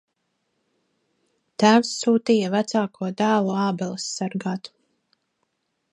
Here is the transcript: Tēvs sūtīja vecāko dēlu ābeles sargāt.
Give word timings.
Tēvs 1.63 1.91
sūtīja 1.99 2.49
vecāko 2.55 3.13
dēlu 3.23 3.55
ābeles 3.67 4.11
sargāt. 4.17 4.73